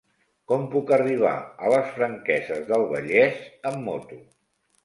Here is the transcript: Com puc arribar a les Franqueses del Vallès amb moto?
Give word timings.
Com 0.51 0.63
puc 0.75 0.93
arribar 0.97 1.33
a 1.65 1.69
les 1.75 1.93
Franqueses 1.99 2.65
del 2.73 2.89
Vallès 2.95 3.39
amb 3.75 3.87
moto? 3.91 4.19